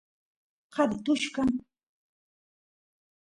[0.73, 1.49] qari tullu kan